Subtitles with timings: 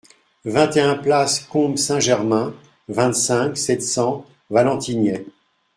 [0.45, 2.55] vingt et un place Combes Saint-Germain,
[2.87, 5.27] vingt-cinq, sept cents, Valentigney